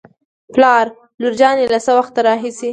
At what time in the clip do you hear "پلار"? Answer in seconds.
0.53-0.85